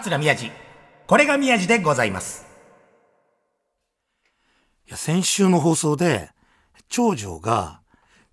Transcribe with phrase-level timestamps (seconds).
[0.00, 0.50] 桂宮治。
[1.06, 2.44] これが宮治でございます。
[4.86, 6.30] いや、先週の放送で、
[6.88, 7.80] 長女が、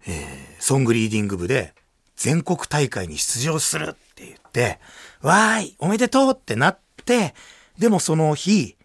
[0.06, 1.74] えー、ソングリーディング部で
[2.18, 4.80] 全国大会に出場するって言って、
[5.22, 7.34] わーい、おめでとうってなって、
[7.78, 8.76] でもその日、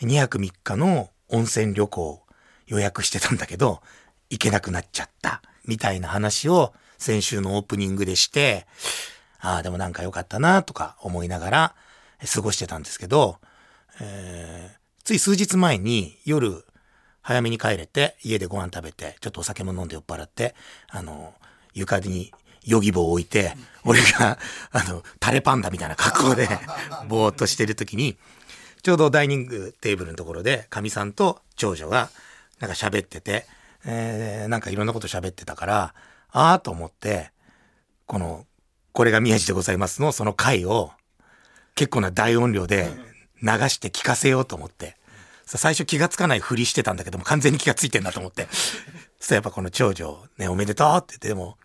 [0.00, 2.22] 2泊3日の温泉旅行
[2.66, 3.80] 予約してたんだけど、
[4.30, 8.66] 行けなくなっちゃった、みたいな話を先週のオープニングでして、
[9.38, 11.74] ああ、でもなんか良かったな、とか思いながら
[12.24, 13.38] 過ごしてたんですけど、
[14.00, 16.64] えーつい数日前に夜
[17.22, 20.56] 早めに帰れて家でご飯食べてちょっとお酒も飲んで酔っ払って
[20.88, 21.32] あの
[21.74, 22.32] 床に
[22.64, 23.52] ヨギ棒を置いて
[23.84, 24.36] 俺が
[24.72, 26.48] あのタレパンダみたいな格好で
[27.06, 28.18] ぼーっとしてる時に
[28.82, 32.10] ちょうどダイニングテーブルのところでかみさんと長女が
[32.58, 33.46] なんか喋ってて、
[33.84, 35.94] えーなんかいろんなこと喋ってたから
[36.30, 37.30] ああと思って
[38.06, 38.44] この
[38.90, 40.90] 「これが宮治でございます」のその回を
[41.76, 42.90] 結構な大音量で
[43.42, 44.96] 流して聞かせようと思って。
[45.44, 48.48] さ最初気がつかないふりしてたんだけども完全に気がついてんだと思って。
[49.20, 51.56] そしたらやっぱこの長女、ね、おめでとうって言って、でも、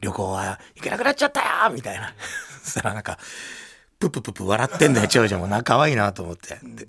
[0.00, 2.14] 旅行は行けなくなっちゃったよみたいな。
[2.62, 3.18] そしたらなんか、
[3.98, 5.62] ププププ笑ってんだよ、長女もな。
[5.62, 6.58] 可愛いなと思って。
[6.62, 6.86] で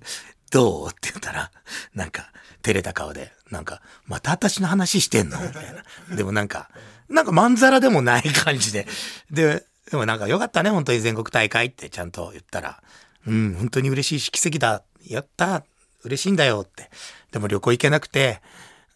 [0.51, 0.87] どう？
[0.89, 1.51] って言ったら、
[1.93, 5.39] なんか、照れた顔で、なんか、また私の話してんの？
[5.39, 5.73] みたい
[6.09, 6.15] な。
[6.15, 6.69] でもなんか、
[7.09, 8.87] なんかまんざらでもない感じで。
[9.31, 12.81] で、でもなんかよかったね、本当に全国大会ってちゃんと言ったら、
[13.27, 14.83] うん、本当に嬉しいし、奇跡だ。
[15.07, 15.63] やった。
[16.03, 16.89] 嬉しいんだよって。
[17.31, 18.41] でも旅行行けなくて、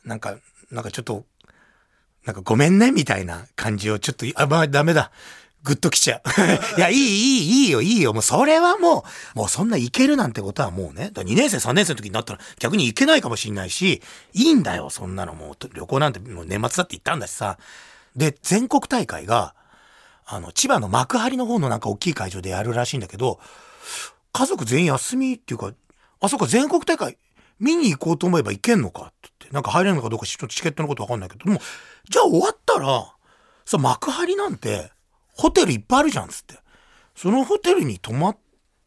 [0.06, 0.38] なんか、
[0.72, 1.26] なんかちょっと、
[2.26, 5.12] なんかごめんねみたいな感じをちょっと、あ、まあダメだ。
[5.62, 6.22] ぐっときちゃう。
[6.78, 8.14] いや、いい、いい、いいよ、いいよ。
[8.14, 9.04] もうそれはも
[9.36, 14.02] う、もうそんな行けるなんてことはもうね、だ2年生、3年生の時になったら逆に行けないかもしれないし、
[14.34, 15.70] いいんだよ、そんなのもう。
[15.74, 17.58] 旅行なんてもう年末だって言ったんだしさ。
[18.16, 19.54] で、全国大会が、
[20.32, 23.40] あの、千葉の幕張の方のなんか大きい会場でやるらしいんだけど、
[24.32, 25.74] 家族全員休みっていうか、
[26.22, 27.18] あ、そうか、全国大会
[27.60, 31.60] 見に行こうと思えば行けんのかってって、なんか入れるのかどうかちょっとチケットのことわかんないけど、でも、
[32.08, 33.12] じゃあ終わったら、
[33.66, 34.92] さ、幕張なんて、
[35.34, 36.60] ホテルいっぱいあるじゃん、つって。
[37.16, 38.38] そのホテルに泊まっ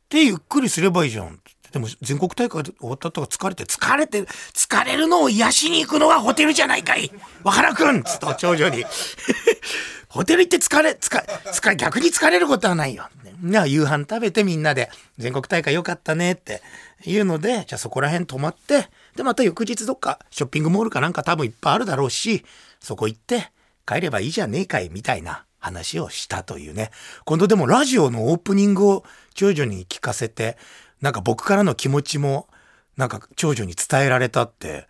[0.08, 1.30] てゆっくりすればいいじゃん、っ。
[1.72, 7.10] でも、全国大会終わったとか疲れて、疲れて、疲れるのを癒しに行くのがホテルじゃないかい
[7.42, 8.84] わからくんつって、長女に。
[10.08, 13.08] ホテル行って疲れ、疲れ、疲れ、逆に疲れることはないよ。
[13.40, 16.62] ね、夕飯食べてみんなで、全国大会良かったねって
[17.04, 22.44] いうので、じゃあそこら辺泊まって、で、また翌日どっかショッピングモールかなんか多分いっぱいあるだろうし、
[22.78, 23.50] そこ行って
[23.86, 26.90] 帰ればいいじゃねえかいみたいな話をしたというね。
[27.24, 30.56] 今度でもラジオのオープニングを長女に聞かせて、
[31.02, 32.48] なんか僕からの気持ちも、
[32.96, 34.86] なんか長女に伝えられたって、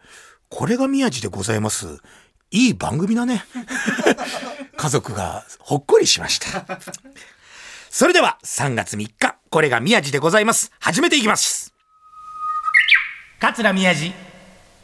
[0.50, 2.00] これが宮地でございます。
[2.50, 3.45] いい番組だね。
[4.77, 6.78] 家族がほっこりしました。
[7.89, 10.71] それでは3月3日、これが宮地でございます。
[10.78, 11.72] 始めていきます。
[13.41, 14.12] 桂宮治。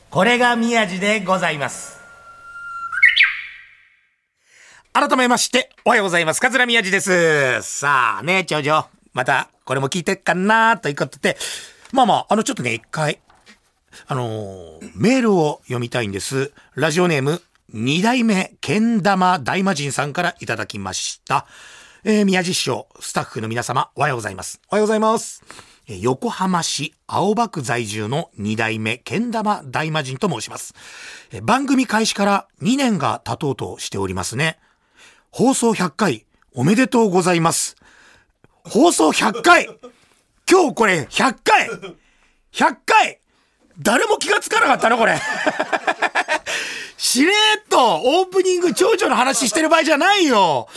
[0.09, 1.99] これが宮治でございます。
[4.95, 6.41] 改めまして、おはようございます。
[6.41, 7.61] 桂宮治です。
[7.63, 11.37] さあね、長女、またこれも聞いてっかなということで、
[11.93, 13.21] まあまあ、あのちょっとね、一回、
[14.07, 16.53] あのーメールを読みたいんです。
[16.75, 17.43] ラジオネーム、
[17.73, 21.47] 二代目、けん玉大魔神さんからいただきました。
[22.05, 24.61] えー、宮地師匠、スタッフの皆様、おはようございます。
[24.71, 25.43] おはようございます。
[25.89, 30.75] えー横浜市青葉区在住の二代目、けん玉大魔神と申します。
[31.33, 34.59] えー番組開始から2年が経とうとしておりますね。
[35.31, 37.77] 放送100回、おめでとうございます。
[38.69, 39.67] 放送100回
[40.51, 41.69] 今日これ100回
[42.53, 43.21] !100 回
[43.81, 45.17] 誰も気がつかなかったのこれ。
[46.97, 50.69] しれっとオープニング長女の話してる場合じゃないよ。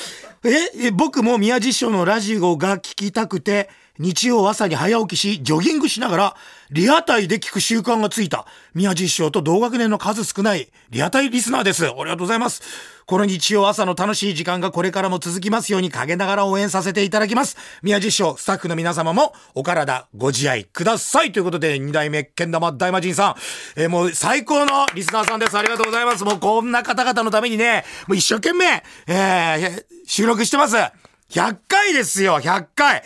[0.43, 6.35] え、え僕も宮地師匠のラジオが聞きたくて、日曜朝に早起きし、ジョギングしながら、
[6.71, 11.85] リアタイで聞く習慣がついた、宮地師匠と同学年の数少ない、リアタイリスナーです。
[11.85, 12.61] ありがとうございます。
[13.05, 17.57] この日曜朝の楽しい時間がこれからも続きますように陰ながら応援させていただきます。
[17.83, 21.33] 宮地師匠、スタッフの皆様もお体ご自愛ください。
[21.33, 23.35] ということで、二代目、けん玉大魔神さん、
[23.75, 25.57] えーもう最高のリスナーさんです。
[25.57, 26.23] ありがとうございます。
[26.23, 30.77] もうこんな方々のためにね、もう一生懸命、えー収録してます。
[30.77, 33.03] 100回ですよ、100回。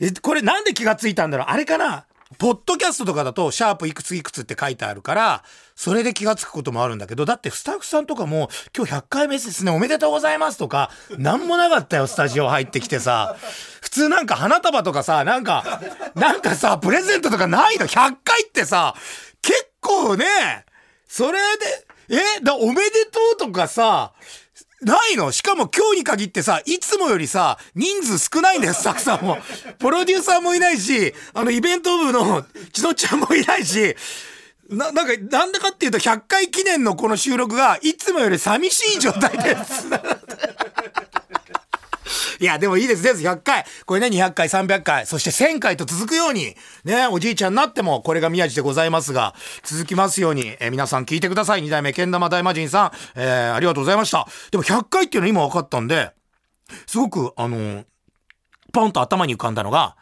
[0.00, 2.04] え、これなんで気がついたんだろうあれかな？
[2.36, 5.44] ポッドキャストとかだと、シャープいくついくつって書いてあるから、
[5.74, 13.36] それで気がつくこともあるんだけど、だってスタッフさんとかも、今日100回目ですね、おめでとうございますとか、なんもなかったよ、スタジオ入ってきてさ。
[13.80, 15.80] 普通なんか花束とかさ、なんか、
[16.14, 18.94] なんかさ、プレゼントとかないの ?100 回ってさ、
[19.40, 20.26] 結構ね、
[21.06, 24.12] それで、えだおめでとうとかさ、
[24.82, 25.32] ないの？
[25.32, 29.38] しかも今日に限ってさ、いつもよりさ、人数少ないんだよ、スタッフさんも。
[29.78, 33.96] プロデューサーもいないし、あの、イベント部の千野ちゃんもいないし、
[34.70, 39.86] な、なんか、なんだかっていうと、100回記念のこの収録が、いつもより寂しい状態です。
[42.40, 43.64] いや、でもいいですね、100回。
[43.86, 46.54] これね、200回、300回、そして1000回と続くように、
[46.84, 51.62] ね、おじいちゃんになっても、これが宮地でございますが、続きますように、え皆さん聞いてください。
[51.62, 54.26] 二代目、けん玉大魔神さん、えーありがとうございました。
[54.50, 56.12] でも100回っていうの今分かったんで、
[56.86, 57.84] すごく、あのー
[58.72, 59.96] ポンと頭に浮かんだのが、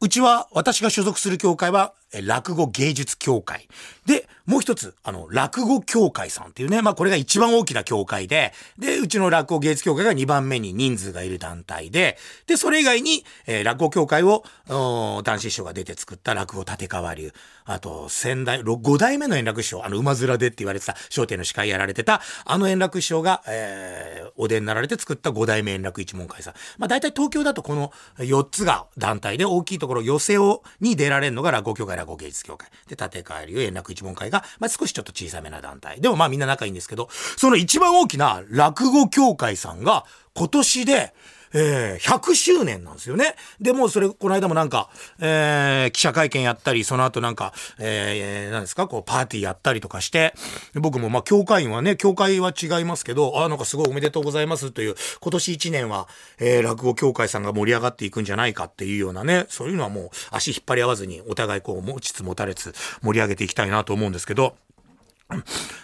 [0.00, 1.92] うちは、私が所属する協会は、
[2.22, 3.68] 落語芸術協会。
[4.06, 12.16] で、もう一つ、あの、落語協会さんっていうね、まあこれが一番大きな協会で、で、うちの落語芸術協会が2番目に人数がいる団体で、
[12.46, 17.34] で、それ以外に、えー落語協会を、男子師匠が出て作った落語立川流、
[17.68, 26.54] あと、先代、5代目の円楽師匠、あの、馬面でって言われてた、笑点の司会やられてた、あの円楽師匠が、えーお出になられて作った5代目円楽一門会さん。
[26.78, 32.70] まあ大体東京だとこの4つが団体で、大きいところ、寄せを、に出られるのが落語協会、落語芸術協会。
[32.86, 36.00] で、立川流円楽一門会が、まあ少しちょっと小さめな団体。
[36.00, 41.14] でもまあみんな仲いいんですけど、その一番大きな落語協会さんが、今年で、
[41.52, 43.34] えー100周年なんですよね。
[43.60, 44.90] で、もうそれ、この間もなんか、
[45.20, 50.34] えー記者会見やったり、その後なんか、えー、何ですか、こう、パーティーやったりとかして、
[50.74, 56.08] 僕もまあ、協会員はね、協会は違いますけど、あなんかすごいおめでとうございますという、今年1年は、
[56.38, 64.56] えー落語協会さんが盛り上がっていくんじゃないかっていうようなね、そういうのはもう、足引っ張り合わずに、お互いこう、持ちつ持たれつ、盛り上げていきたいなと思うんですけど、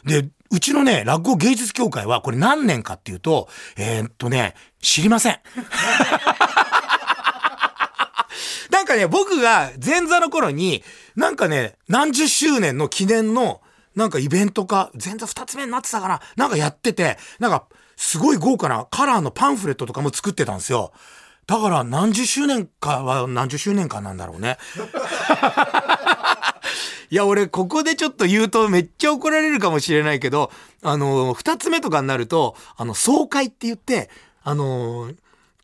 [0.04, 5.38] で、うちのね、落語芸術協会はこれ何年かっていうと、えーっとね、知りません。
[8.70, 10.84] なんかね、僕が前座の頃に、
[11.16, 13.62] なんかね、何十周年の記念の、
[13.96, 17.64] なんかイベントか、前座二つ目になってたかななんかやってて、なんか、
[17.96, 20.92] すごい豪華なカラーのパンフレットとかも作ってたんですよ。
[21.46, 24.58] だから何十周年かは何十周年かなんだろうね。
[27.10, 30.50] いや、俺、ここでちょっと言うとめっちゃ怒られるかもしれないけど、
[30.82, 34.10] あの、二つ目とかになると、あの、総会って言って、
[34.42, 35.10] あの、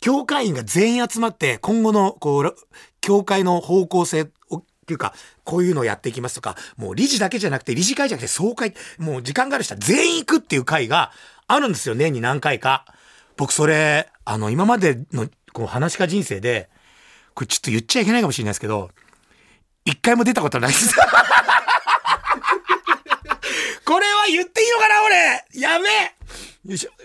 [0.01, 2.57] 教会員が全員集まって、今後の、こう、
[3.01, 5.15] 教会の方向性を、っていうか、
[5.45, 11.13] こういうのをやっていきますとか、もう理事だけじゃなくて、理事会じゃなくて総会、もう時間がある人は全員行くっていう会が
[11.47, 12.87] あるんですよ、年に何回か。
[13.37, 16.71] 僕、それ、あの、今までの、こう、話し家人生で、
[17.35, 18.91] これちょっと言っちゃいけないかもしれないですけど、
[19.85, 20.95] 一回も出たことないです。
[23.85, 26.15] これは言っていいのかな俺やべえ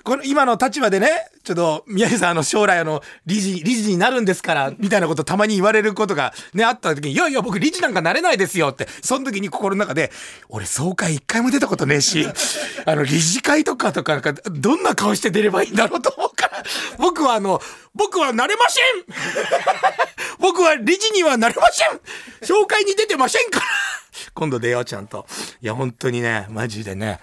[0.03, 1.07] この今の立場でね、
[1.43, 10.11] ちょっと宮治さんあの将来の理事、理事になるんですから、みたいなことたまに言われることがね、あった時に、いやいや僕理事なんかなれないですよって、その時に心の中で、
[10.49, 12.27] 俺総会一回も出たことねえし、
[12.85, 16.63] あの理事会とかとかなんか、どんな顔して出ればいいんだろうと思うから、
[16.97, 17.61] 僕はあの、
[17.93, 18.83] 僕はなれません
[20.39, 21.99] 僕は理事にはなれません
[22.41, 23.65] 紹介に出てませんから
[24.33, 25.25] 今度出よう、ちゃんと。
[25.61, 27.19] いや、本当にね、マジでね。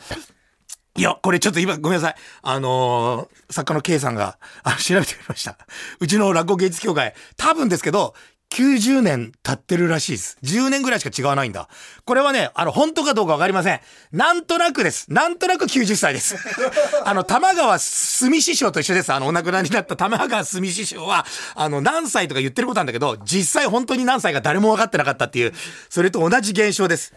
[0.97, 2.15] いや、これちょっと今、ごめんなさい。
[2.43, 5.57] あのー作家の K さんが、あ調べてみました。
[6.01, 8.15] うちの落語芸術協会、多分ですけど、
[8.53, 10.37] 90年経ってるらしいです。
[10.43, 11.69] 10年ぐらいしか違わないんだ。
[12.05, 13.81] これはね、あの、本当かどうかわかりません。
[14.13, 15.11] なんとなくです。
[15.11, 16.37] なんとなく90歳です。
[17.05, 19.13] あの、玉川住師匠と一緒です。
[19.13, 25.55] あの、お亡くなりになった玉川住師匠は、あの、何歳とか言ってることなんだけど、実際本当に何歳か誰も分かってなかったっていう、
[25.89, 27.15] それと同じ現象です。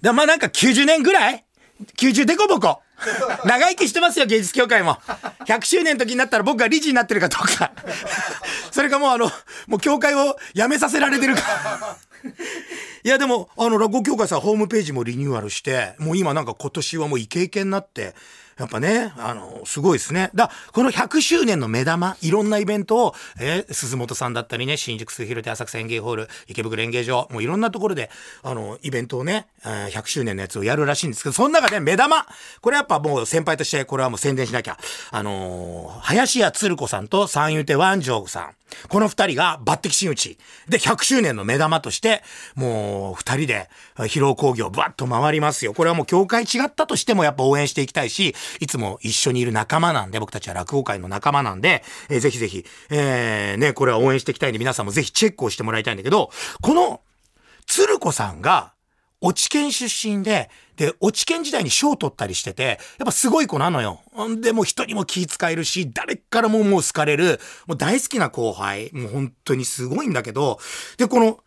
[0.00, 1.45] でまあなんか90年ぐらい
[1.96, 2.80] ?90 デコボコ。
[3.44, 4.94] 長生きしてますよ、芸術協会も。
[5.46, 7.72] 100周年の時になったら僕が理事になってるかどうか。
[8.70, 9.30] それかもうあの、
[9.66, 11.42] もう協会を辞めさせられてるか。
[13.04, 18.14] いやでも、あの、落語協会さホームページもリニューアルして、もう今なんか今年はもうイケイケになって、
[18.58, 20.30] やっぱね、あの、すごいですね。
[20.34, 28.10] だこの100周年の目玉、いろんなイベントを、えー鈴本さんだったりね、新宿末広亭浅草演芸ホール、池袋演芸場、もういろんなところで、
[28.42, 32.26] あの、イベントをね、えー100周年のやつをやるらしいんですけど、その中で目玉
[32.62, 34.78] これやっぱもう先輩として、これはもう宣伝しなきゃ。
[35.10, 38.55] あのー林家つる子さんと三遊亭万丈さん。
[38.88, 40.38] この二人が抜擢真打ち。
[40.68, 42.22] で、100周年の目玉として、
[42.54, 45.74] もう二人で披露興行ブワッと回りますよ。
[45.74, 56.30] これはもう協会違ったとしてもやっぱ応援していきたいし、いつも一緒にいる仲間なんで、僕たちは落語界の仲間なんで、えーぜひぜひ、えーね、これは応援していきたいんで、皆さんもぜひチェックをしてもらいたいんだけど、
[56.60, 57.00] この、
[57.66, 58.72] 鶴子さんが、
[59.20, 64.00] 落ち県出身で、で、落ち県時代に賞を取ったりしてて、やっぱすごい子なのよ。
[64.28, 68.90] んで、もう人にも気使えるし、誰からももう好かれる、もう大好きな後輩。
[68.92, 70.58] もう本当にすごいんだけど、
[70.98, 71.38] で、この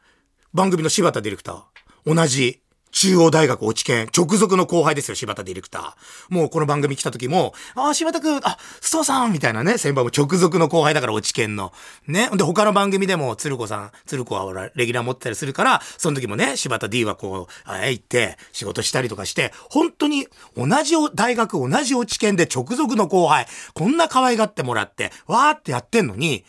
[0.54, 6.34] 番組の柴田ディレクター、同じ中央大学落ち研、直属の後輩ですよ、柴田ディレクター。
[6.34, 11.72] もうこの番組来た時も、ああ、柴田くん、あ、須藤さんみたいなね、先輩も直属の後輩だから落ち研の。
[12.08, 12.30] ね。
[12.34, 20.28] で、他の番組でも、鶴子さん、鶴子は俺、レギュラー持ってたりするから、その時もね、柴田 D はこう、あ行って、仕事したりとかして、本当に
[20.58, 26.44] 同じ大学、同じ落ち研で直属の後輩、こんな可愛がってもらって、わーってやってんのに、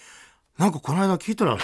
[0.58, 1.58] なんかこの間聞いたら、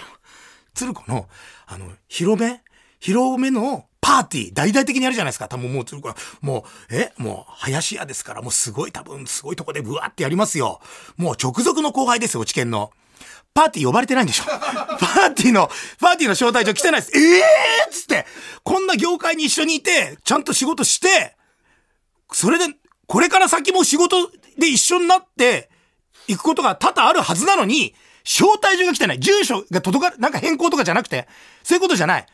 [0.75, 1.29] 鶴子の、
[1.67, 2.61] あの、広め？
[2.99, 5.49] 広めのパーティー、大々的にやるじゃないですか。
[5.49, 5.85] 多分もう、
[6.41, 10.81] もう、え、もう、林家ですから、もうすごい多分、すごいとこでブワーってやりますよ。
[11.17, 12.93] もう直属の後輩ですよ、知見の。
[13.55, 14.45] パーティー呼ばれてないんでしょ
[15.01, 17.19] パーティーの、パーティーの招待状来てないです。
[17.19, 18.27] ええー、っつって、
[18.63, 21.37] こんな業界に一緒にいて、ちゃんと仕事して、
[22.33, 22.75] それで、
[23.07, 25.71] これから先も仕事で一緒になって、
[26.29, 29.21] 行くことが多々あるはずなのに、招待状が来てない。
[29.21, 31.29] 住所が届か、なんか変更とかじゃなくて、
[31.63, 32.27] そういうことじゃない。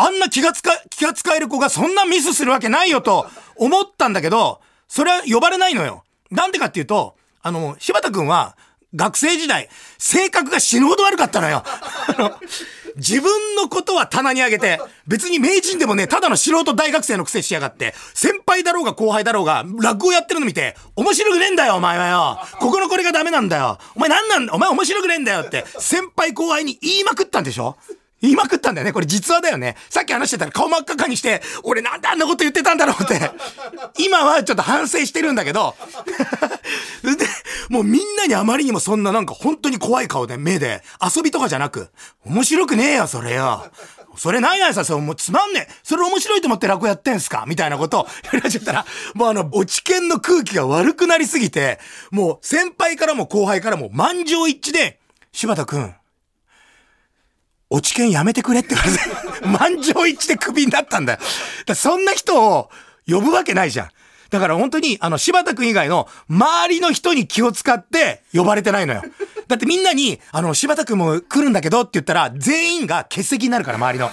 [0.00, 3.26] あんな気がつか、気が使える子がそんなミスするわけないよと
[3.56, 6.04] 思ったんだけど、それは呼ばれないのよ。
[6.30, 8.56] なんでかっていうと、あの、柴田くんは、
[8.94, 11.62] 学生時代、性格が死ぬほど悪かったのよ。
[12.96, 22.38] 自分のことは棚に上げて、別に名人でもね、ただの素人大学生のくせしやがって、先輩だろうが後輩だろうが、落語やってるの見て、面白くねえんだよ、お前はよ。
[22.58, 23.78] ここのこれがダメなんだよ。
[23.94, 27.76] お前なんなんだ、お前面白くねえんだよって、先輩後輩に言いまくったんでしょ？
[28.22, 28.92] 言いまくったんだよね。
[28.92, 29.76] これ実話だよね。
[29.88, 33.30] さっき話してたら顔真っ赤かにして、俺なんであんなこと言ってたんだろうって。
[33.98, 35.74] 今はちょっと反省してるんだけど。
[37.02, 37.26] で、
[37.68, 41.90] もうみんなにあまりにもそんななんか本当に怖い顔で目で、遊びとかじゃなく、
[42.24, 43.66] 面白くねえよ、それよ。
[44.16, 45.72] それないないさ、それもうつまんねえ。
[45.82, 47.44] それ面白いと思って落語やってんすか？
[47.46, 48.84] みたいなことを言われちゃったら、
[49.14, 51.78] もうあの、落ち研の空気が悪くなりすぎて、
[52.10, 54.98] もう先輩からも後輩からも満場一致で、
[55.32, 55.94] 柴田くん、
[57.70, 61.18] 落ち券やめてくれって言われて、満場一致でクビになったんだよ。
[61.66, 62.70] だそんな人を
[63.06, 63.88] 呼ぶわけないじゃん。
[64.30, 69.02] だから本当に、あの、柴田くん以外の周りの人に気を使って呼ばれてないのよ。
[69.48, 74.10] だってみんなに、あの、柴田くんも来るんだけどって言ったら、全員が欠席になるから、周りの。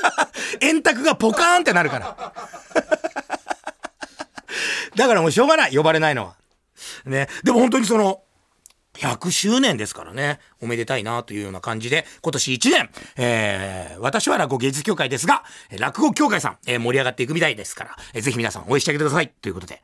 [0.60, 2.32] 円卓がポカーンってなるから。
[4.94, 6.34] だからもうしょうがない、呼ばれないのは。
[7.06, 7.28] ね。
[7.42, 8.22] でも本当にその、
[8.96, 15.44] 100周年ですからね、おめでたいなというような感じで、今年1年、えー、私は落語芸術協会ですが、
[15.78, 19.28] 落語協会さん、えー、盛り上がっていくみたいですから、えー、ぜひ皆さん応援してあげてください。
[19.28, 19.82] ということで、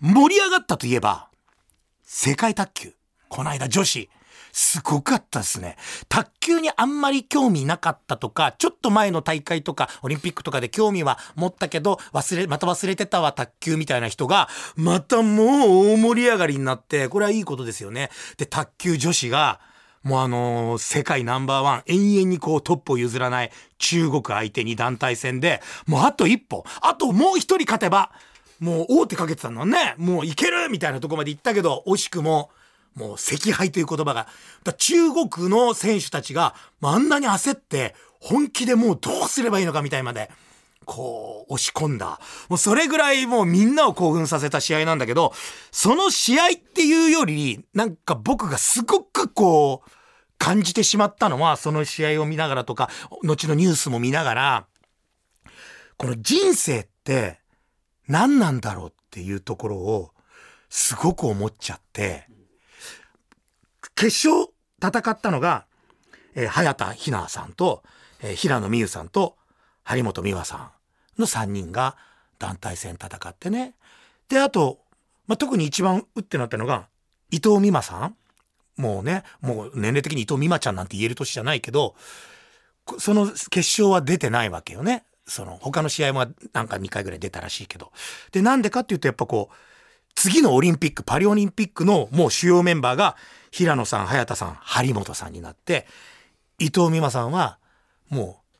[0.00, 1.28] 盛り上がったといえば、
[2.04, 2.92] 世界卓球。
[3.28, 4.10] この間女子、
[4.52, 5.76] すごかったですね。
[6.08, 18.10] 卓球にあんまり興味なかったとか、ちょっと前の大会とか、オリンピックとかで興味は持ったけど、忘れ、また忘れてたわ、卓球みたいな人が、またもう大盛り上がりになって、これはいいことですよね。
[18.36, 19.60] で、卓球女子が、
[20.02, 28.10] もうあのー、世界ナンバーワン、永遠にこうトップを譲らない中国相手に団体戦で、もうあと一歩、あともう一人勝てば、
[28.60, 32.50] もう大手かけてたのね、もういけるみたいなとこまで行ったけど、惜しくも、
[32.94, 34.26] もう赤敗という言葉が。
[34.64, 40.30] だ中国の選手たちが、あんなに焦って、本気でもうどうすればいいのかみたいまで、
[40.84, 42.20] こう、押し込んだ。
[42.48, 45.32] もうそれぐらいもうみんなを興奮させた試合なんだけど、
[45.70, 49.90] その試合っていうより、なんか僕がすごくこう、
[50.38, 52.90] 感じてしまったのは、その試合を見ながらとか、
[53.22, 54.66] 後のニュースも見ながら、
[55.96, 57.40] この人生って
[58.08, 60.10] 何なんだろうっていうところを、
[60.70, 62.26] すごく思っちゃって、
[64.00, 64.48] 決勝
[64.82, 65.66] 戦ったのが、
[66.34, 67.82] えー、早田ひなさんと、
[68.22, 69.36] えー、平野美宇さんと
[69.84, 70.72] 張本美和さ
[71.18, 71.98] んの3人が
[72.38, 73.74] 団体戦戦ってね。
[74.30, 74.78] で、あと、
[75.26, 76.88] まあ、特に一番うってなったのが、
[77.30, 78.16] 伊藤美誠さん
[78.80, 81.94] もうね、もう年齢的に伊藤美誠ちゃんなんて言える年じゃないけど、
[82.98, 85.04] その決勝は出てないわけよね。
[85.26, 87.92] その他の試合もなんか2回ぐらい出たらしいけど。
[88.32, 89.54] で、なんでかっていうとやっぱこう、
[90.14, 93.16] 次のオリンピック、パリオリンピックのもう主要メンバーが
[93.50, 95.86] 平野さん、早田さん、張本さんになって、
[96.58, 97.58] 伊藤美誠さんは
[98.08, 98.50] もう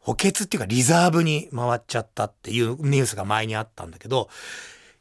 [0.00, 4.28] 補欠っていうかリザーブに回っちゃったっていうニュースが前にあったんだけど、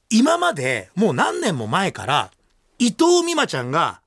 [0.10, 2.32] 今までもう何年も前から
[2.80, 4.02] 伊藤美誠ちゃんが、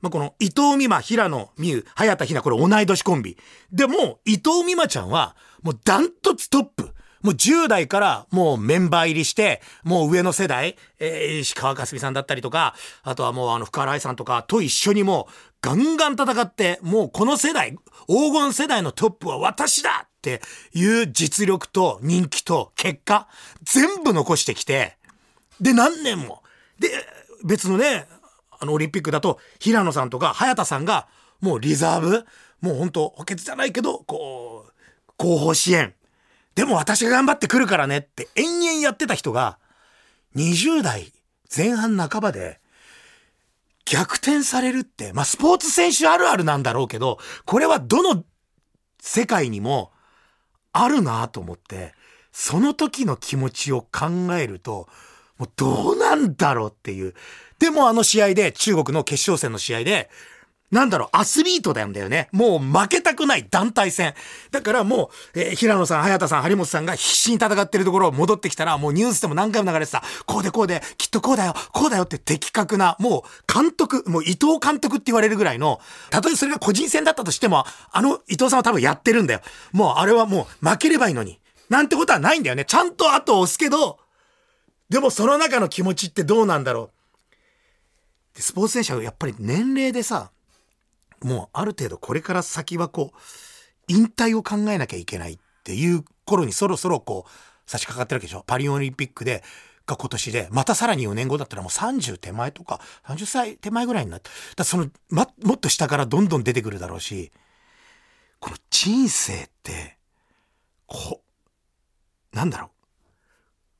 [0.00, 3.36] まあ、この伊藤美誠、平野美宇、早田ひな、これ同い年コンビ。
[3.70, 6.92] でも伊藤美誠ちゃんはもうダントツトップ。
[7.22, 17.76] もう10代からもうメンバー入りして、もう上の世代、えー、石川佳純さんだったりとか、あとはもうあの福原愛さんとかと一緒にもうガンガン戦って、もうこの世代、
[18.08, 20.40] 黄金世代のトップは私だって
[20.74, 23.28] いう実力と人気と結果、
[23.62, 24.96] 全部残してきて、
[25.60, 26.42] で何年も。
[26.78, 26.88] で、
[27.44, 28.06] 別のね、
[28.58, 31.08] あのオリンピックだと平野さんとか早田さんが
[31.40, 32.26] もうリザーブ、
[32.60, 34.72] もう本当補欠じゃないけど、こう、
[35.16, 35.94] 後方支援
[36.54, 39.58] でも私が頑張ってくるからねって延々やってた人が、
[40.36, 41.12] 20代
[41.54, 42.60] 前半半ばで、
[43.84, 48.24] 逆転されるって、まあ、スポーツ選手あるあるなんだろうけど、これはどの
[49.00, 49.92] 世界にも
[50.72, 51.94] あるなと思って、
[52.32, 54.88] その時の気持ちを考えると、
[55.38, 57.14] もうどうなんだろうっていう。
[57.58, 60.10] でもあの試合で、中国の決勝戦の試合で、
[60.72, 62.30] なんだろう、アスリートなんだよね。
[62.32, 64.14] もう負けたくない団体戦。
[64.50, 70.02] だからもう、えー平野さん、早田さん、張本さんが必死に戦ってるところを戻ってきたら、もうニュースでも何回も流れてた。
[70.24, 79.40] こうでこうで、きっとこうだよ、こうだよって的確な、もう監督、もう伊藤監督って言われるぐらいの、たとえそれが個人戦だったとしても、あの伊藤さんは多分やってるんだよ。
[79.72, 81.38] もうあれはもう負ければいいのに。
[81.68, 82.64] なんてことはないんだよね。
[82.64, 83.98] ちゃんと後を押すけど、
[84.88, 86.90] でもその中の気持ちってどうなんだろ
[88.36, 88.40] う。
[88.40, 90.30] スポーツ選手はやっぱり年齢でさ、
[91.22, 93.18] もうある程度これから先はこう、
[93.88, 97.30] 引退を考えなきゃいけないっていう頃にそろそろこう、
[97.70, 98.44] 差し掛かってるわけでしょ。
[98.46, 99.42] パリオリンピックで、
[99.86, 107.32] が今年で、またさらに4年後だったらもう30手前とか、30歳手前ぐらいになって、だその、ま、もっと下からどんどん出てくるだろうし、
[108.38, 109.98] この人生って、
[110.86, 111.22] こ、
[112.32, 112.70] なんだろう。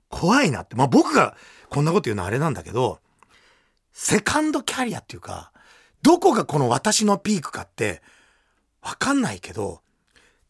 [0.09, 0.77] 怖いなって。
[0.77, 1.37] まあ僕が
[1.69, 3.01] こんなこと言うのはあれなんだけど、
[3.93, 5.52] セカンドキャリアっていうか、
[6.03, 8.03] どこがこの私のピークかって、
[8.83, 9.81] わかんないけど、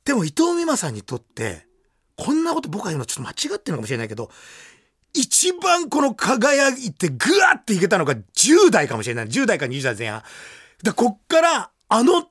[0.04, 1.66] でも伊藤美誠さんにとって、
[2.16, 4.30] こんなこと僕が言うのちょっと間違ってるのかもしれないけど、
[5.14, 9.26] 一番この輝いてグワっていけたのが10代かもしれない。
[9.26, 10.22] 10代か20代前半。
[10.82, 12.28] で、こっからあの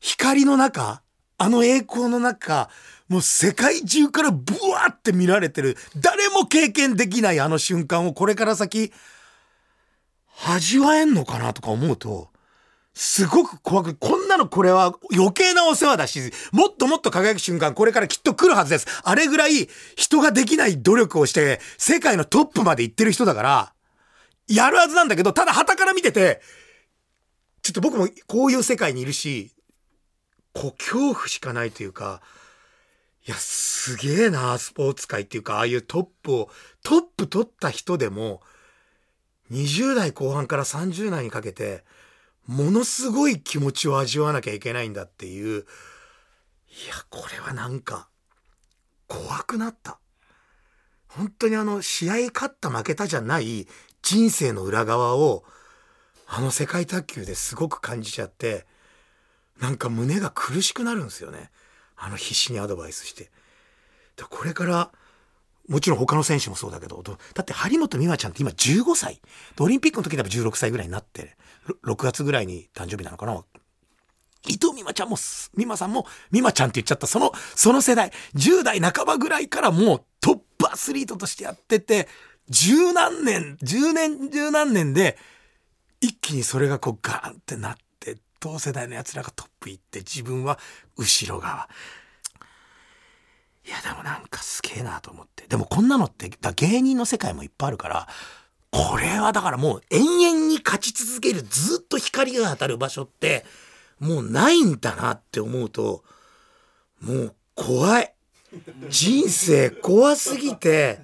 [0.00, 1.02] 光の中、
[1.38, 2.68] あの栄光の中、
[3.08, 8.92] もう世界中からブワーって見られてる、誰も経験できないあの瞬間をこれから先、
[10.46, 12.30] 味わえんのかなとか思うと、
[12.94, 18.86] すごく怖く、こんなのこれは余計なお世話だし、もっともっと輝く瞬間、これからきっと来るはずです。
[19.02, 23.72] あれぐらい人ができない努力をして、世界のトップまで行ってる人だから、
[24.46, 26.40] やるはずなんだけど、ただ旗から見てて、
[27.62, 29.52] ちょっと僕もこういう世界にいるし、
[30.52, 32.22] こう恐怖しかないというか、
[33.26, 36.50] いや、すげえな、スポーツ界っていうか、ああいうトップを、
[36.82, 38.42] トップ取った人でも、
[39.50, 41.84] 20代後半から30代にかけて、
[42.46, 48.08] ものすごい気持ちを味わわなきゃいけないんだっていう、いや、これはなんか、
[49.06, 49.98] 怖くなった。
[51.08, 53.68] 本当にあの、試合勝った負けたじゃない
[54.02, 55.44] 人生の裏側を、
[56.26, 58.66] あの世界卓球ですごく感じちゃって、
[59.60, 61.50] なんか胸が苦しくなるんですよね。
[61.96, 63.30] あの必死にアドバイスして。
[64.16, 64.90] でこれから、
[65.68, 69.20] もちろん他の選手もそうだけど、だって張本美和ちゃんって今15歳。
[69.58, 71.36] オリンピックの時でも16歳ぐらいになって、
[71.84, 73.42] 6月ぐらいに誕生日なのかな。
[74.46, 75.16] 伊藤美誠ちゃんも、
[75.56, 82.08] 美誠さんも、美誠ちゃんって言っちゃった、その、その世代、10代半ばぐらいからもうトップアスリートとしてやってて、
[82.50, 85.16] 十何年、十年、十何年で、
[86.00, 90.58] 一気にそれがこうガーンってなって、同世代の奴らがトップ行って、自分は
[90.98, 91.70] 後ろ側。
[93.66, 95.46] いや、でもなんかすげえなと思って。
[95.46, 98.08] でもこんなのって、だ芸人の世界もいっぱいあるから、
[98.70, 103.44] これはだからもう延々に勝ち続けるずっと光が当たる場所って、
[103.98, 106.04] もうないんだなって思うと、
[107.00, 108.14] もう怖い。
[108.88, 111.00] 人生怖すぎて、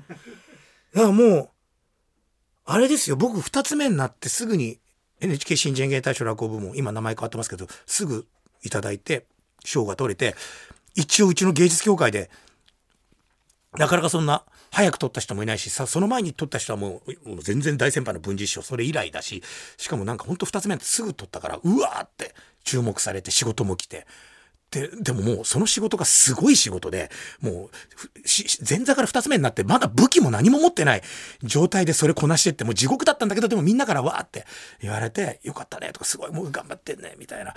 [0.94, 1.50] だからもう、
[2.64, 4.78] あれですよ、僕二つ目になってすぐに
[5.20, 8.26] NHK 新人芸大賞落語部門、今名前変わってますけど、すぐ
[8.62, 9.26] いただいて、
[9.64, 10.34] 賞が取れて、
[10.94, 12.30] 一応うちの芸術協会で、
[13.78, 19.42] なかなかそんな早く取った人もいないしさその前に取った人はもう全然大先輩の文治師匠それ以来だし
[19.76, 24.06] しかもなんかほんと2つ目ってすぐ取ったからうわーって注目されて仕事も来て。
[24.70, 27.70] ででももうその仕事がすごい仕事でもう
[28.68, 31.02] 前座から2つ目になってまだ武器も何も持ってない
[31.42, 34.46] 状態でそれこなしてってもう地獄だったんだけどでもみんなからわーって
[34.80, 37.54] 言われてよかったねとかすごいもう頑張ってんねみたいな。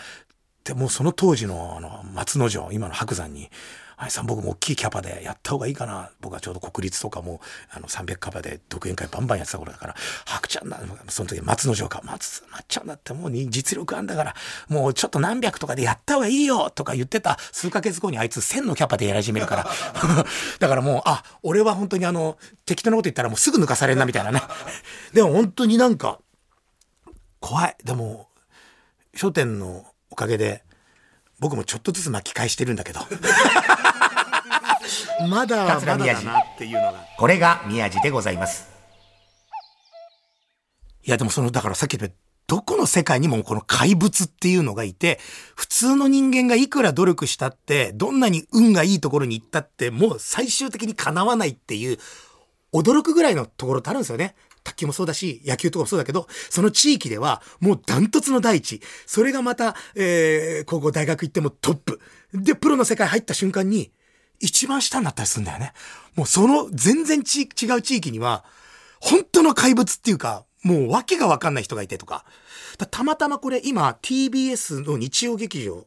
[0.63, 3.51] でもうその当時のあの松之丞今の白山に
[4.11, 14.35] 「さん僕も大きいキャパでやった方がいいかな」僕はちょうど国立とかもあの300キャパで独演会バンバンやってた頃だから「白ちゃんな」その時松之丞か「松松ちゃんだってもう実力あんだから
[14.67, 17.37] もうちょっと何百とかでやった方がいいよ」とか言ってた。
[17.51, 19.67] 数ヶ月後にあいつ1000のキャパでやり始めるから。
[20.59, 24.41] だからもうあ俺は本当にあの適当なこと言ったらもうすぐ抜かされんなみたいなね。
[25.13, 26.19] でも本当になんか
[27.39, 27.75] 怖い。
[27.83, 28.29] でも
[29.15, 30.63] 『笑点』のおかげで
[31.39, 33.01] 僕もちょっとずつ巻き返してるんだけど。
[35.29, 38.71] まだまだだなっていうのがこれが宮治でございます。
[41.05, 42.15] いやでもそのだからさっき言った
[42.47, 45.19] どこのの世界にもこの怪物っていうのがいて、
[45.55, 51.97] 普通の人間がいくら努力したって、どんなに運がいいところに行ったって、もう最終的に叶わないっていう、
[52.73, 54.35] 驚くぐらいのところってあるんですよね。
[54.63, 58.81] 卓球もそうだし、野球とかもそうだけど、その地域ではもうダントツの第一。
[59.05, 62.01] それがまた、えー、高校大学行ってもトップ。
[62.33, 63.91] で、プロの世界入った瞬間に、
[64.43, 65.71] 一番下になったりするんだよね。
[66.15, 67.21] もうその全然違
[67.71, 68.43] う地域には、
[68.99, 72.25] 本当の怪物っていうか、もう訳がわかんない人がいてとか。
[72.91, 75.85] たまたまこれ今 TBS の日曜劇場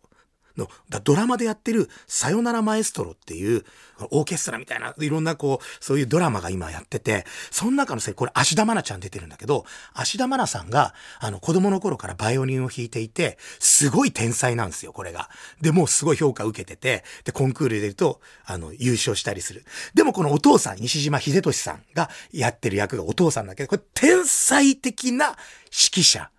[0.57, 0.69] の
[1.05, 3.64] ドラマでやってる「さよならマエストロ」っていう
[4.11, 9.64] オーケストラみたいないろんなこうそういうドラマが今やっててその中のせいこれ芦田愛菜ちゃん出てるんだけど
[9.95, 15.31] 芦田愛菜さんがあの子供の頃からバイオリンを弾いていてすごい天才なんですよこれが。
[15.61, 19.64] でもうすごい評価受けててでコンクールで出るとあの優勝したりする。
[19.95, 26.31] でもこのお父さん西島秀俊さんがやってる役がお父さんだけどこれ天才的な指揮者。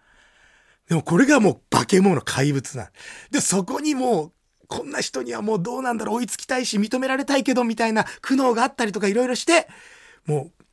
[0.88, 2.92] でもこれがもう化け物怪物な
[3.32, 4.32] で、そこにもう、
[4.68, 9.68] こんな人にはもうどうなんだろう追いつきたいし認められたいけどみたいな苦悩があったりとかいろいろして、
[10.26, 10.64] もう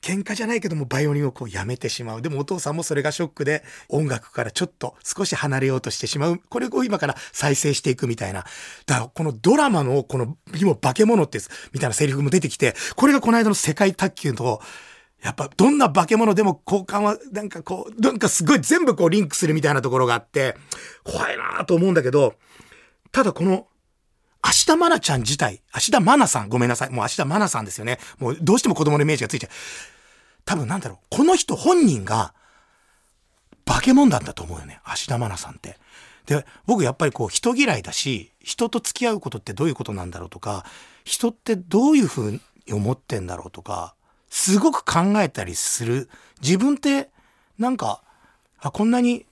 [0.00, 2.22] 喧嘩じゃないけどもバイオリンをこうやめてしまう。
[2.22, 6.40] でもお父さんもそれがショックで音楽からちょっと少し離れようとしてしまう。
[6.48, 8.44] これを今から再生していくみたいな。
[8.86, 11.38] だからこのドラマのこの今化け物って
[11.72, 14.60] みたいなセリフも出てきて、これがこの間の世界卓球と
[15.22, 20.56] やっぱどんな化け物でも交換はなんかこう、なんかすごい全部こうリンクするみたいなところがあって、
[21.04, 22.34] 怖いなと思うんだけど、
[23.12, 23.68] ただこの、
[24.42, 26.90] 芦田愛菜ちゃん自体、芦田愛菜さん、ごめんなさい。
[26.90, 27.98] もう芦田愛菜さんですよね。
[28.18, 29.50] もうどうしても子供のイメージがついちゃう。
[30.44, 30.98] 多分なんだろう。
[31.08, 32.34] この人本人が、
[33.64, 34.80] 化け物なんだと思うよね。
[34.84, 35.78] 芦田愛菜さんって。
[36.26, 40.64] で、僕やっぱりこう人嫌いだし、人と付き合うことってどういうことなんだろうとか、
[41.04, 42.40] 人ってどういうふうに
[42.72, 43.94] 思ってんだろうとか、
[44.32, 46.08] すごく考えたりする。
[46.40, 47.10] 自分って
[47.58, 48.02] なんか、
[48.58, 49.26] あ、こんなに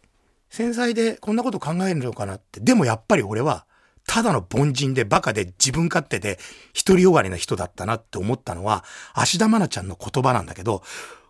[0.51, 2.61] 繊細でこんなこと考えるのかなって。
[2.61, 3.65] でもやっぱり俺は、
[4.07, 6.39] ただの凡人でバカで自分勝手で
[6.87, 8.85] 独りよがりな人だったなって思ったのは、
[9.15, 10.83] 芦田愛菜ちゃんの言葉なんだけど、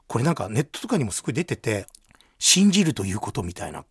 [0.09, 1.87] これなんかネットとかにもすごい出てて、
[2.41, 3.85] 信じるということみたいな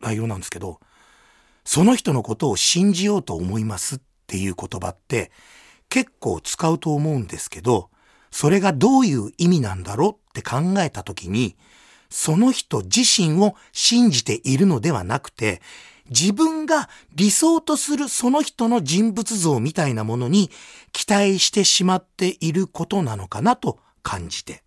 [0.00, 0.78] 内容なんですけど、
[1.64, 5.32] その人のことを信じようと思いますっていう言葉って
[5.88, 7.90] 結構使うと思うんですけど、
[8.30, 11.56] それがどういう意味なんだろうって考えたときに、
[12.08, 15.62] その人自身を信じているのではなくて、
[16.10, 20.50] 自分が理想とするその人の人物像みたいなものに
[20.92, 24.64] 期待してしまっていることなのかなと感じて。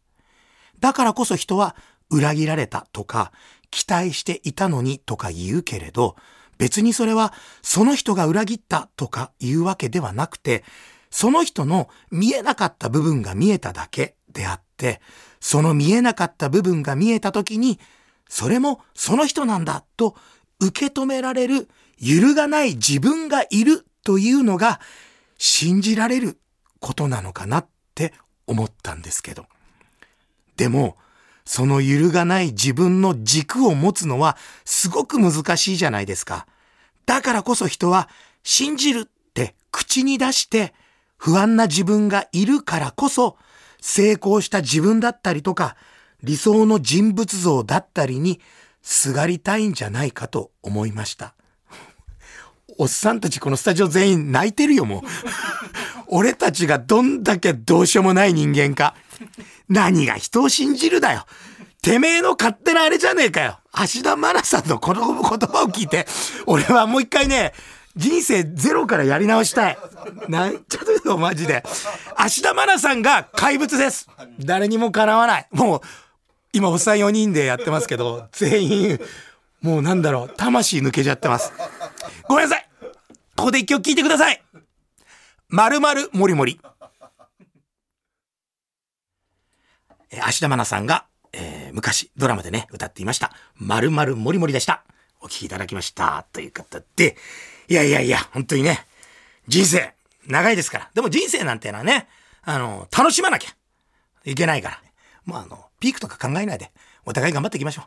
[0.79, 1.75] だからこそ人は
[2.09, 3.31] 裏切られたとか、
[3.71, 6.15] 期待していたのにとか言うけれど、
[6.57, 10.63] 別にそれはその人が裏切ったとか言うわけではなくて、
[11.13, 14.99] その人の見えなかった部分が見えただけであって、
[15.39, 17.79] その見えなかった部分が見えた時に、
[18.27, 20.15] それもその人なんだと
[20.59, 24.81] 受け止められる揺るがない自分がいるというのが
[25.37, 26.39] 信じられる
[26.79, 28.15] ことなのかなって
[28.47, 29.45] 思ったんですけど。
[30.57, 30.97] でも、
[31.45, 36.47] その揺るがない自分の軸を持つのはすごく難しいじゃないですか。
[37.05, 38.09] だからこそ人は
[38.41, 40.73] 信じるって口に出して
[41.23, 43.37] 不安な自分がいるからこそ、
[43.79, 45.77] 成功した自分だったりとか、
[46.21, 48.41] 理想の人物像だったりに、
[48.81, 51.33] すがりたいんじゃないかと思いました。
[52.77, 55.01] おっさんたちこのスタジオ全員泣いてるよ、もう。
[56.07, 58.93] 俺たちがどんだけどうしようもない人間か。
[59.69, 61.25] 何が人を信じるだよ。
[61.81, 63.59] てめえの勝手なあれじゃねえかよ。
[63.71, 66.05] 芦田愛菜さんのこの言葉を聞いて、
[66.47, 67.53] 俺はもう一回ね、
[67.95, 69.77] 人生ゼロからやり直したい。
[70.27, 70.59] 泣い？
[70.67, 71.63] ちゃうよ、マジで。
[72.15, 74.07] 芦田愛菜さんが怪物です。
[74.39, 75.47] 誰にもかなわない。
[75.51, 75.81] もう、
[76.53, 78.99] 今おっさん4人でやってますけど、全員、
[79.61, 81.53] もうなんだろう、魂抜けちゃってます。
[82.27, 82.67] ごめんなさい。
[83.35, 84.43] ここで一曲聴いてください。
[85.49, 86.59] まるまるもりもり。
[90.11, 93.31] 芦田愛菜さんが、えー、昔ドラマでね、歌っていました。
[93.55, 94.83] まるまるもりもりでした。
[95.21, 96.25] お聴きいただきました。
[96.33, 97.17] という方で、
[97.67, 98.85] いやいやいや、本当にね、
[99.47, 99.93] 人生、
[100.27, 100.89] 長いですから。
[100.93, 102.07] でも人生なんてのはね、
[102.43, 103.51] あの、楽しまなきゃ
[104.25, 104.81] いけないから。
[105.25, 106.71] もうあの、ピークとか考えないで、
[107.05, 107.83] お互い頑張っていきましょ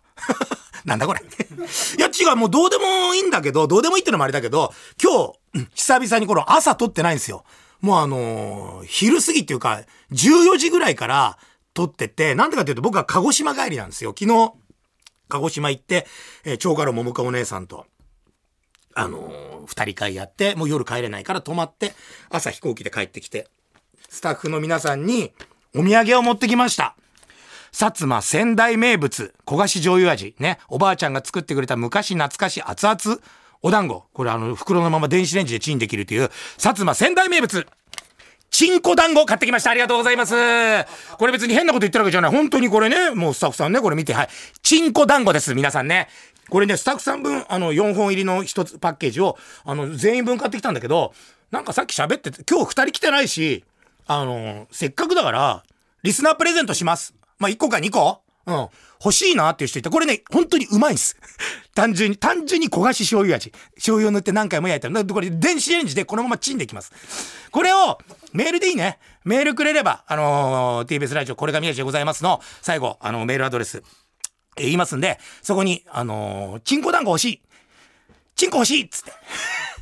[0.85, 0.87] う。
[0.89, 1.21] なんだこれ。
[1.21, 7.45] いや、違う、もうどうでもいいんだけど、どうでもいいってのもあれだけど、今日、久々にこの朝撮ってないんですよ。
[7.81, 11.39] もうあのー、昼過ぎっていうか、14時ぐらいから
[11.75, 14.15] 撮ってて、なんでかっていうと僕は鹿児島帰りなんですよ。
[14.17, 14.53] 昨日、
[15.29, 16.07] 鹿児島行って、
[16.45, 17.87] えー、長家の桃香お姉さんと、
[18.97, 21.93] あのー、二人会やって、もう夜帰れないから泊まって、
[22.31, 23.47] 朝飛行機で帰ってきて、
[24.09, 25.33] スタッフの皆さんに
[25.75, 26.97] お土産を持ってきました。
[27.73, 30.35] 薩摩仙台名物、焦がし醤油味。
[30.39, 30.59] ね。
[30.69, 33.21] おばあちゃんが作ってくれた昔懐かしい熱々
[33.61, 34.05] お団子。
[34.15, 37.67] これあの、袋のまま電子レンジでチンできるという、薩摩仙台名物。
[38.51, 39.73] チンコ団子買ってきました。
[39.73, 40.35] ありがとうございます。
[41.19, 42.31] これ別に変なこと言ってるわけじゃない。
[42.31, 44.29] 本当にこれね、もうスタッフさんね、これ見て、はい。
[44.63, 45.55] チンコ団子です。
[45.55, 46.09] 皆さんね。
[46.49, 51.13] これね、スタッフさん分、あの、4本入りの1つパッケージを、あの、全員分買ってきたんだけど、
[51.51, 53.65] なんかさっき喋ってて、今日2人来てないし、
[54.07, 55.65] あの、せっかくだから、
[56.03, 57.15] リスナープレゼントします。
[57.39, 58.21] まあ、1個か2個？
[58.47, 58.69] うん。
[59.05, 61.17] 欲しいなっていう人いて、これね、本当にうまいんです。
[61.75, 63.53] 単純に、単純に焦がし醤油味。
[63.75, 66.93] 醤油を塗って何回も焼いたら、これ電子レンジでこのままチンできます。
[67.51, 67.99] これを、
[68.33, 68.99] メールでいいね。
[69.25, 73.83] メールくれれば、あのー、TBS ラジオ、これが宮地でございますの、最後、あの、メールアドレス、
[74.57, 77.43] 言いますんで、そこに、あのー、チンコ団子欲しい。
[78.37, 79.13] チンコ欲しいっつって。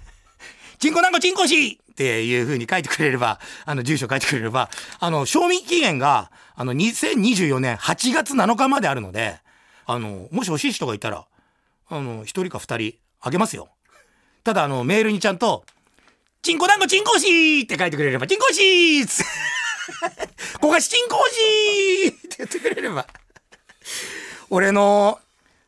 [0.79, 9.39] チンコ団子チンコ欲しいっていう風に書いてくれれば、あの、住所書いてくれれば、あの、賞味期限が、あの、2024年8月7日まであるので、
[9.87, 11.27] あの、もし欲しい人がいたら、
[11.89, 13.69] あの、一人か二人あげますよ。
[14.43, 15.65] ただ、あの、メールにちゃんと、
[16.43, 18.63] チンコ団子チンコ欲しいって書いてくれれば、チンコ欲し
[18.99, 19.31] いっつって、
[20.61, 23.07] 焦がしチンコ欲しいって言ってくれれば、
[24.51, 25.19] 俺の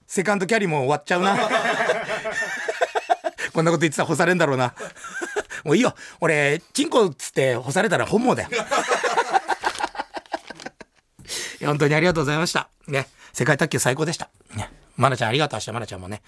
[0.07, 1.37] セカンドキャリーも終わっちゃうな。
[3.53, 4.75] こんなこと言ってたら干されんだろうな。
[5.65, 5.95] もういいよ。
[6.21, 8.51] 俺、チンコっつって干されたら本望だよ。
[11.65, 12.69] 本当にありがとうございました。
[12.87, 13.09] ね。
[13.33, 14.29] 世界卓球最高でした。
[14.55, 14.71] ね。
[14.97, 15.59] まなちゃんありがとう。
[15.59, 16.23] 明日まなちゃんもね。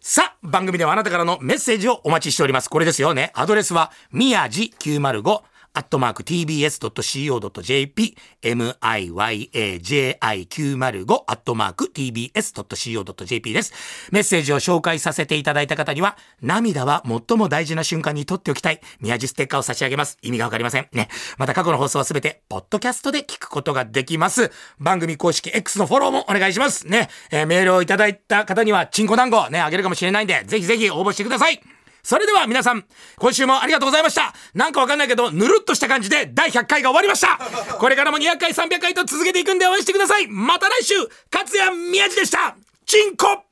[0.00, 2.68] さあ、番組ではあなたからのメッセージをお待ちしております。
[2.68, 3.32] これですよね。
[3.34, 5.42] アドレスは、みやじ905
[5.74, 13.72] アットマーク tbs.co.jp miyaji905 アットマーク tbs.co.jp です。
[14.12, 20.18] メッセージを紹介させていただいた方には、涙は最も大事な瞬間に撮っておきたい、宮地ステッカーを差し上げます。
[20.22, 20.86] 意味がわかりません。
[20.92, 21.08] ね。
[21.38, 24.52] また過去の放送はすべて、ポッドキャストで聞くことができます。
[24.78, 26.86] 番組公式 X のフォローもお願いします。
[26.86, 27.08] ね。
[27.32, 31.73] えー、メールをいただいた方には、チンコ団子ね、あげるかもしれないんで、ぜひぜひ応募してください。
[32.04, 32.84] それでは皆さん、
[33.16, 34.34] 今週もありがとうございました。
[34.54, 37.38] なんかわかんないけど、ぬるっとした感じで第100回が終わりました。
[37.78, 40.28] これからも200回、300回と続けていくんで応援してください。
[40.28, 40.94] また来週、
[41.32, 42.56] 勝谷宮治でした。
[42.86, 43.44] チンコ